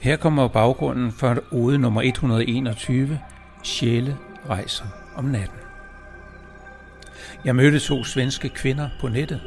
Her 0.00 0.16
kommer 0.16 0.48
baggrunden 0.48 1.12
for 1.12 1.36
ode 1.50 1.78
nummer 1.78 2.02
121, 2.02 3.20
Sjæle 3.62 4.16
rejser 4.48 4.84
om 5.16 5.24
natten. 5.24 5.58
Jeg 7.44 7.56
mødte 7.56 7.80
to 7.80 8.04
svenske 8.04 8.48
kvinder 8.48 8.88
på 9.00 9.08
nettet. 9.08 9.40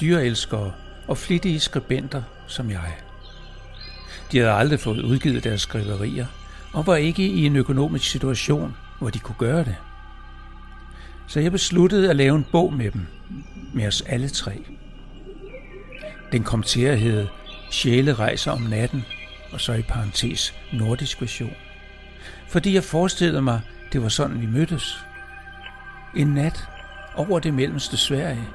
Dyreelskere 0.00 0.72
og 1.08 1.18
flittige 1.18 1.60
skribenter 1.60 2.22
som 2.46 2.70
jeg. 2.70 2.96
De 4.32 4.38
havde 4.38 4.52
aldrig 4.52 4.80
fået 4.80 5.00
udgivet 5.00 5.44
deres 5.44 5.60
skriverier 5.60 6.26
og 6.72 6.86
var 6.86 6.96
ikke 6.96 7.26
i 7.26 7.46
en 7.46 7.56
økonomisk 7.56 8.10
situation, 8.10 8.76
hvor 8.98 9.10
de 9.10 9.18
kunne 9.18 9.38
gøre 9.38 9.64
det. 9.64 9.76
Så 11.32 11.40
jeg 11.40 11.52
besluttede 11.52 12.10
at 12.10 12.16
lave 12.16 12.36
en 12.36 12.46
bog 12.52 12.72
med 12.72 12.90
dem, 12.90 13.06
med 13.74 13.86
os 13.86 14.02
alle 14.02 14.28
tre. 14.28 14.64
Den 16.32 16.44
kom 16.44 16.62
til 16.62 16.82
at 16.82 16.98
hedde 16.98 17.28
Sjæle 17.70 18.14
rejser 18.14 18.50
om 18.52 18.60
natten 18.60 19.04
og 19.52 19.60
så 19.60 19.72
i 19.72 19.82
parentes 19.82 20.54
nordisk 20.72 21.20
version. 21.20 21.54
Fordi 22.48 22.74
jeg 22.74 22.84
forestillede 22.84 23.42
mig, 23.42 23.60
det 23.92 24.02
var 24.02 24.08
sådan, 24.08 24.40
vi 24.40 24.46
mødtes. 24.46 25.04
En 26.16 26.26
nat 26.26 26.68
over 27.14 27.38
det 27.38 27.54
mellemste 27.54 27.96
Sverige. 27.96 28.48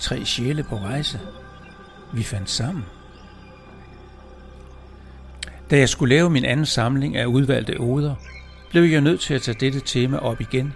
Tre 0.00 0.24
sjæle 0.24 0.62
på 0.62 0.76
rejse. 0.76 1.20
Vi 2.12 2.22
fandt 2.22 2.50
sammen. 2.50 2.84
Da 5.70 5.78
jeg 5.78 5.88
skulle 5.88 6.14
lave 6.14 6.30
min 6.30 6.44
anden 6.44 6.66
samling 6.66 7.16
af 7.16 7.26
udvalgte 7.26 7.80
oder, 7.80 8.14
blev 8.70 8.82
jeg 8.82 9.00
nødt 9.00 9.20
til 9.20 9.34
at 9.34 9.42
tage 9.42 9.56
dette 9.60 9.80
tema 9.80 10.16
op 10.16 10.40
igen, 10.40 10.74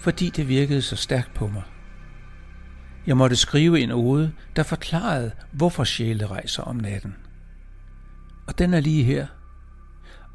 fordi 0.00 0.30
det 0.30 0.48
virkede 0.48 0.82
så 0.82 0.96
stærkt 0.96 1.34
på 1.34 1.46
mig. 1.46 1.62
Jeg 3.06 3.16
måtte 3.16 3.36
skrive 3.36 3.80
en 3.80 3.90
ode, 3.90 4.32
der 4.56 4.62
forklarede, 4.62 5.32
hvorfor 5.52 5.84
sjæle 5.84 6.26
rejser 6.26 6.62
om 6.62 6.76
natten– 6.76 7.16
og 8.48 8.58
den 8.58 8.74
er 8.74 8.80
lige 8.80 9.04
her. 9.04 9.26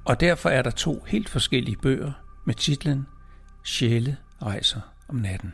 Og 0.05 0.20
derfor 0.20 0.50
er 0.50 0.61
der 0.61 0.72
to 0.72 1.03
helt 1.08 1.30
forskellige 1.30 1.78
bøger 1.78 2.11
med 2.45 2.55
titlen 2.55 3.08
Sjæle 3.66 4.17
rejser 4.42 4.81
om 5.08 5.16
natten. 5.16 5.53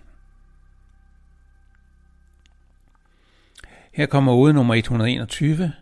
Her 3.94 4.06
kommer 4.06 4.34
ode 4.34 4.54
nummer 4.54 4.76
121. 4.76 5.73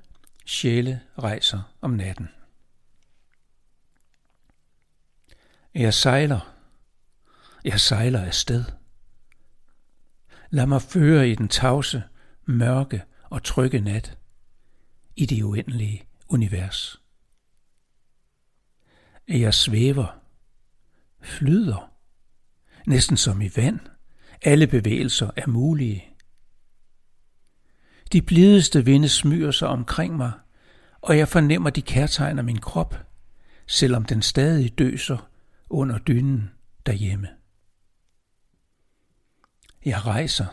Sjæle 0.45 1.02
rejser 1.17 1.62
om 1.81 1.91
natten. 1.91 2.30
Jeg 5.75 5.94
sejler. 5.94 6.56
Jeg 7.67 7.79
sejler 7.79 8.25
afsted. 8.25 8.65
Lad 10.49 10.65
mig 10.65 10.81
føre 10.81 11.29
i 11.29 11.35
den 11.35 11.47
tavse, 11.47 12.03
mørke 12.45 13.03
og 13.23 13.43
trygge 13.43 13.79
nat. 13.79 14.17
I 15.15 15.25
det 15.25 15.43
uendelige 15.43 16.07
univers. 16.27 17.01
Jeg 19.27 19.53
svæver, 19.53 20.19
flyder, 21.21 21.91
næsten 22.85 23.17
som 23.17 23.41
i 23.41 23.49
vand. 23.55 23.79
Alle 24.41 24.67
bevægelser 24.67 25.31
er 25.35 25.47
mulige. 25.47 26.05
De 28.11 28.21
blideste 28.21 28.85
vinde 28.85 29.09
smyger 29.09 29.51
sig 29.51 29.67
omkring 29.67 30.17
mig, 30.17 30.31
og 31.01 31.17
jeg 31.17 31.27
fornemmer 31.27 31.69
de 31.69 31.81
kærtegner 31.81 32.43
min 32.43 32.59
krop, 32.59 32.95
selvom 33.65 34.05
den 34.05 34.21
stadig 34.21 34.77
døser 34.77 35.29
under 35.69 35.97
dynen 35.97 36.51
derhjemme. 36.85 37.27
Jeg 39.88 40.05
rejser. 40.05 40.45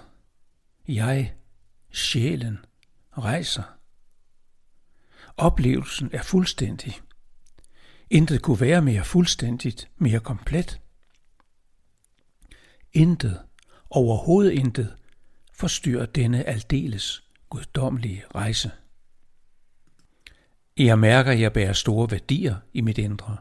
Jeg, 0.89 1.35
sjælen, 1.93 2.59
rejser. 3.19 3.63
Oplevelsen 5.37 6.11
er 6.13 6.23
fuldstændig. 6.23 6.95
Intet 8.11 8.43
kunne 8.43 8.61
være 8.61 8.83
mere 8.83 9.05
fuldstændigt, 9.05 9.91
mere 9.97 10.21
komplet. 10.21 10.81
Intet, 12.93 13.43
overhovedet 13.91 14.53
intet, 14.53 14.97
forstyrrer 15.53 16.07
denne 16.07 16.45
aldeles 16.45 17.25
guddommelige 17.51 18.25
rejse. 18.35 18.71
Jeg 20.77 20.99
mærker, 20.99 21.33
at 21.33 21.41
jeg 21.41 21.53
bærer 21.53 21.73
store 21.73 22.11
værdier 22.11 22.57
i 22.73 22.81
mit 22.81 22.99
indre. 22.99 23.37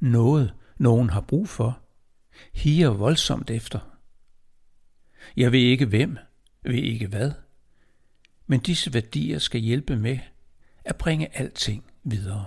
Noget, 0.00 0.54
nogen 0.78 1.10
har 1.10 1.20
brug 1.20 1.48
for, 1.48 1.80
higer 2.52 2.90
voldsomt 2.90 3.50
efter. 3.50 3.97
Jeg 5.36 5.52
ved 5.52 5.60
ikke 5.60 5.86
hvem, 5.86 6.18
ved 6.62 6.74
ikke 6.74 7.06
hvad, 7.06 7.32
men 8.46 8.60
disse 8.60 8.94
værdier 8.94 9.38
skal 9.38 9.60
hjælpe 9.60 9.96
med 9.96 10.18
at 10.84 10.96
bringe 10.96 11.38
alting 11.38 11.84
videre. 12.04 12.46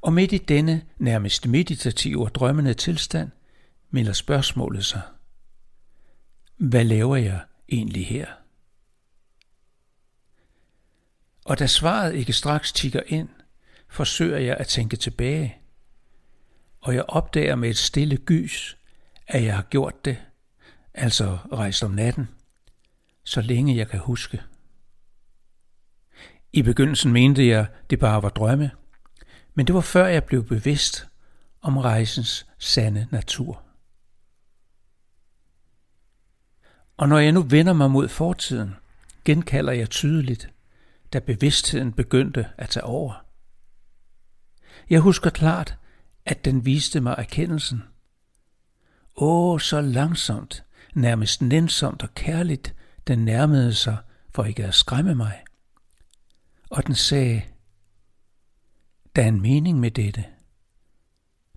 Og 0.00 0.12
midt 0.12 0.32
i 0.32 0.38
denne 0.38 0.84
nærmest 0.98 1.46
meditative 1.46 2.24
og 2.24 2.34
drømmende 2.34 2.74
tilstand 2.74 3.30
melder 3.90 4.12
spørgsmålet 4.12 4.84
sig. 4.84 5.02
Hvad 6.56 6.84
laver 6.84 7.16
jeg 7.16 7.40
egentlig 7.68 8.06
her? 8.06 8.26
Og 11.44 11.58
da 11.58 11.66
svaret 11.66 12.14
ikke 12.14 12.32
straks 12.32 12.72
tigger 12.72 13.02
ind, 13.06 13.28
forsøger 13.88 14.38
jeg 14.38 14.56
at 14.56 14.66
tænke 14.66 14.96
tilbage, 14.96 15.56
og 16.80 16.94
jeg 16.94 17.04
opdager 17.08 17.54
med 17.54 17.70
et 17.70 17.76
stille 17.76 18.16
gys, 18.16 18.76
at 19.26 19.44
jeg 19.44 19.54
har 19.54 19.62
gjort 19.62 20.04
det, 20.04 20.22
altså 20.94 21.38
rejst 21.52 21.82
om 21.82 21.90
natten, 21.90 22.28
så 23.24 23.40
længe 23.40 23.76
jeg 23.76 23.88
kan 23.88 24.00
huske. 24.00 24.42
I 26.52 26.62
begyndelsen 26.62 27.12
mente 27.12 27.46
jeg, 27.46 27.66
det 27.90 27.98
bare 27.98 28.22
var 28.22 28.28
drømme, 28.28 28.70
men 29.54 29.66
det 29.66 29.74
var 29.74 29.80
før 29.80 30.06
jeg 30.06 30.24
blev 30.24 30.44
bevidst 30.44 31.06
om 31.62 31.76
rejsens 31.76 32.46
sande 32.58 33.08
natur. 33.10 33.62
Og 36.96 37.08
når 37.08 37.18
jeg 37.18 37.32
nu 37.32 37.42
vender 37.42 37.72
mig 37.72 37.90
mod 37.90 38.08
fortiden, 38.08 38.74
genkalder 39.24 39.72
jeg 39.72 39.90
tydeligt, 39.90 40.50
da 41.12 41.18
bevidstheden 41.18 41.92
begyndte 41.92 42.46
at 42.58 42.68
tage 42.68 42.84
over. 42.84 43.24
Jeg 44.90 45.00
husker 45.00 45.30
klart, 45.30 45.76
at 46.24 46.44
den 46.44 46.64
viste 46.64 47.00
mig 47.00 47.14
erkendelsen. 47.18 47.82
Åh, 49.16 49.60
så 49.60 49.80
langsomt, 49.80 50.64
nærmest 50.96 51.42
nænsomt 51.42 52.02
og 52.02 52.14
kærligt, 52.14 52.74
den 53.06 53.24
nærmede 53.24 53.74
sig 53.74 53.96
for 54.30 54.44
ikke 54.44 54.64
at 54.64 54.74
skræmme 54.74 55.14
mig 55.14 55.44
og 56.74 56.86
den 56.86 56.94
sagde, 56.94 57.42
der 59.16 59.22
er 59.22 59.28
en 59.28 59.40
mening 59.40 59.80
med 59.80 59.90
dette. 59.90 60.24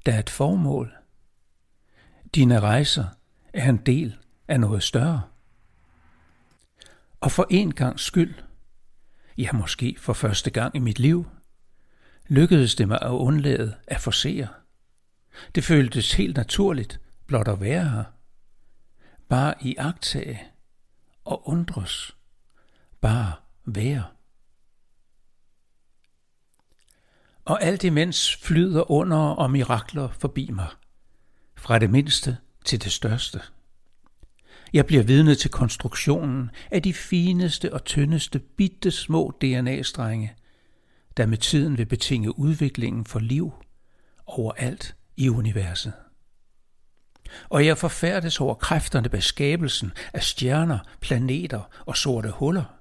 Der 0.06 0.14
er 0.14 0.20
et 0.20 0.30
formål. 0.30 0.94
Dine 2.36 2.60
rejser 2.60 3.06
er 3.54 3.70
en 3.70 3.78
del 3.78 4.18
af 4.48 4.60
noget 4.60 4.84
større. 4.84 5.22
Og 7.22 7.32
for 7.32 7.48
en 7.50 7.74
gang 7.74 8.00
skyld, 8.00 8.36
ja 9.38 9.52
måske 9.52 9.96
for 10.00 10.14
første 10.14 10.50
gang 10.50 10.76
i 10.76 10.80
mit 10.80 11.00
liv, 11.00 11.28
lykkedes 12.28 12.76
det 12.76 12.88
mig 12.88 13.00
at 13.02 13.12
undlade 13.12 13.76
at 13.88 14.02
forsere. 14.02 14.48
Det 15.56 15.64
føltes 15.64 16.14
helt 16.14 16.38
naturligt 16.38 17.02
blot 17.28 17.48
at 17.48 17.62
være 17.62 17.90
her. 17.90 18.04
Bare 19.30 19.54
i 19.62 19.76
agtage 19.78 20.48
og 21.26 21.50
undres. 21.50 22.16
Bare 23.02 23.34
være. 23.66 24.04
og 27.48 27.64
alt 27.64 27.84
imens 27.84 28.36
flyder 28.36 28.92
under 28.92 29.18
og 29.18 29.52
mirakler 29.52 30.10
forbi 30.20 30.50
mig, 30.52 30.68
fra 31.58 31.80
det 31.80 31.90
mindste 31.90 32.38
til 32.66 32.84
det 32.84 32.92
største. 32.92 33.42
Jeg 34.74 34.86
bliver 34.86 35.04
vidne 35.04 35.36
til 35.36 35.52
konstruktionen 35.52 36.52
af 36.72 36.84
de 36.84 36.94
fineste 36.94 37.74
og 37.74 37.86
tyndeste 37.86 38.40
bitte 38.40 38.92
små 38.92 39.32
DNA-strenge, 39.42 40.34
der 41.18 41.26
med 41.26 41.38
tiden 41.38 41.78
vil 41.78 41.86
betinge 41.86 42.40
udviklingen 42.40 43.06
for 43.06 43.20
liv 43.20 43.54
overalt 44.26 44.96
i 45.18 45.30
universet. 45.30 45.94
Og 47.50 47.66
jeg 47.66 47.78
forfærdes 47.78 48.42
over 48.42 48.54
kræfterne 48.54 49.10
bag 49.10 49.24
skabelsen 49.24 49.92
af 50.14 50.24
stjerner, 50.24 50.80
planeter 51.02 51.62
og 51.86 51.98
sorte 51.98 52.32
huller. 52.32 52.78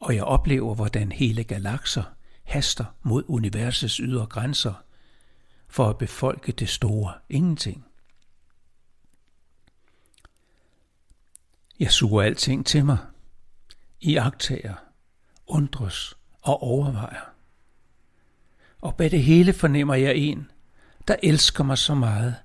Og 0.00 0.14
jeg 0.14 0.24
oplever, 0.24 0.74
hvordan 0.74 1.12
hele 1.12 1.44
galakser 1.44 2.02
haster 2.44 2.84
mod 3.02 3.24
universets 3.26 3.96
ydre 3.96 4.26
grænser 4.26 4.74
for 5.68 5.88
at 5.88 5.98
befolke 5.98 6.52
det 6.52 6.68
store 6.68 7.12
ingenting. 7.28 7.86
Jeg 11.80 11.92
suger 11.92 12.22
alting 12.22 12.66
til 12.66 12.84
mig, 12.84 12.98
i 14.00 14.16
agtager, 14.16 14.74
undres 15.46 16.16
og 16.42 16.62
overvejer. 16.62 17.32
Og 18.80 18.96
bag 18.96 19.10
det 19.10 19.22
hele 19.22 19.52
fornemmer 19.52 19.94
jeg 19.94 20.16
en, 20.16 20.50
der 21.08 21.16
elsker 21.22 21.64
mig 21.64 21.78
så 21.78 21.94
meget, 21.94 22.36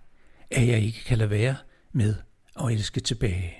at 0.52 0.68
jeg 0.68 0.80
ikke 0.80 1.04
kan 1.04 1.18
lade 1.18 1.30
være 1.30 1.56
med 1.92 2.16
at 2.60 2.72
elske 2.72 3.00
tilbage. 3.00 3.54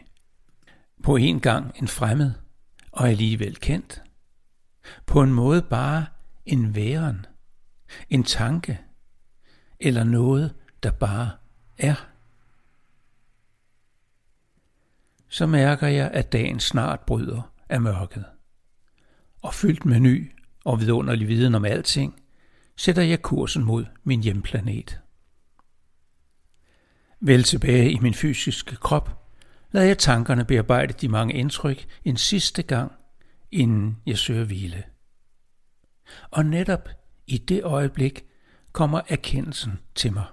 På 1.04 1.16
en 1.16 1.40
gang 1.40 1.72
en 1.76 1.88
fremmed 1.88 2.32
og 2.92 3.10
alligevel 3.10 3.60
kendt. 3.60 4.02
På 5.06 5.22
en 5.22 5.34
måde 5.34 5.62
bare 5.62 6.06
en 6.46 6.76
væren, 6.76 7.26
en 8.10 8.24
tanke 8.24 8.80
eller 9.80 10.04
noget, 10.04 10.56
der 10.84 10.92
bare 10.92 11.32
er. 11.78 12.10
Så 15.30 15.46
mærker 15.46 15.88
jeg, 15.88 16.12
at 16.12 16.32
dagen 16.32 16.60
snart 16.60 17.00
bryder 17.00 17.54
af 17.70 17.82
mørket. 17.82 18.26
Og 19.42 19.54
fyldt 19.54 19.86
med 19.86 20.00
ny 20.00 20.32
og 20.66 20.80
vidunderlig 20.80 21.28
viden 21.28 21.56
om 21.56 21.66
alting, 21.66 22.22
sætter 22.76 23.02
jeg 23.02 23.22
kursen 23.22 23.64
mod 23.64 23.86
min 24.04 24.24
hjemplanet. 24.24 25.00
Vel 27.20 27.44
tilbage 27.44 27.92
i 27.92 28.00
min 28.00 28.14
fysiske 28.14 28.76
krop, 28.76 29.32
lader 29.72 29.88
jeg 29.88 29.98
tankerne 29.98 30.46
bearbejde 30.46 30.94
de 30.94 31.08
mange 31.08 31.34
indtryk 31.34 31.86
en 32.06 32.18
sidste 32.18 32.64
gang, 32.64 32.92
inden 33.52 33.98
jeg 34.06 34.18
søger 34.18 34.44
hvile. 34.44 34.84
Og 36.32 36.46
netop 36.46 36.90
i 37.28 37.38
det 37.38 37.64
øjeblik 37.64 38.26
kommer 38.72 39.02
erkendelsen 39.08 39.80
til 39.96 40.14
mig. 40.14 40.26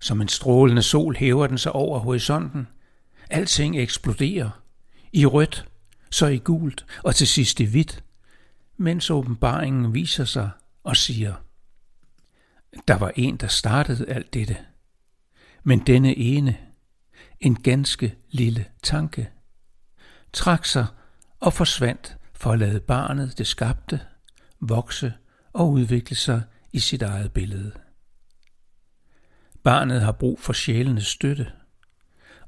Som 0.00 0.20
en 0.20 0.28
strålende 0.28 0.82
sol 0.82 1.16
hæver 1.16 1.46
den 1.46 1.58
sig 1.58 1.72
over 1.72 1.98
horisonten. 1.98 2.68
Alting 3.30 3.78
eksploderer. 3.78 4.50
I 5.12 5.26
rødt, 5.26 5.68
så 6.10 6.26
i 6.26 6.38
gult 6.38 6.86
og 7.02 7.14
til 7.14 7.26
sidst 7.26 7.60
i 7.60 7.64
hvidt, 7.64 8.04
mens 8.76 9.10
åbenbaringen 9.10 9.94
viser 9.94 10.24
sig 10.24 10.50
og 10.84 10.96
siger, 10.96 11.34
der 12.88 12.94
var 12.94 13.12
en, 13.16 13.36
der 13.36 13.46
startede 13.46 14.08
alt 14.08 14.34
dette. 14.34 14.56
Men 15.62 15.78
denne 15.78 16.18
ene, 16.18 16.56
en 17.40 17.62
ganske 17.62 18.14
lille 18.30 18.66
tanke, 18.82 19.30
trak 20.32 20.64
sig 20.64 20.86
og 21.40 21.52
forsvandt 21.52 22.16
for 22.32 22.52
at 22.52 22.58
lade 22.58 22.80
barnet, 22.80 23.38
det 23.38 23.46
skabte, 23.46 24.00
vokse 24.60 25.14
og 25.52 25.70
udvikle 25.70 26.16
sig 26.16 26.42
i 26.72 26.78
sit 26.78 27.02
eget 27.02 27.32
billede. 27.32 27.72
Barnet 29.62 30.00
har 30.00 30.12
brug 30.12 30.40
for 30.40 30.52
sjælenes 30.52 31.06
støtte, 31.06 31.52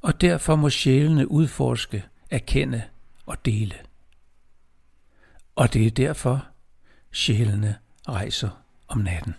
og 0.01 0.21
derfor 0.21 0.57
må 0.57 0.71
sjælene 0.71 1.31
udforske, 1.31 2.05
erkende 2.31 2.83
og 3.27 3.45
dele. 3.45 3.75
Og 5.57 5.73
det 5.73 5.87
er 5.87 5.91
derfor, 5.91 6.47
sjælene 7.13 7.77
rejser 8.09 8.65
om 8.89 8.99
natten. 8.99 9.35